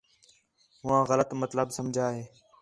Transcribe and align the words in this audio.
ہوآں 0.81 1.03
غلط 1.09 1.29
مطلب 1.41 1.67
سمجھا 1.77 2.07
ہِے 2.15 2.23